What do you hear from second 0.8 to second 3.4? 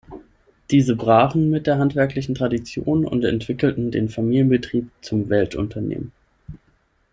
brachen mit der handwerklichen Tradition und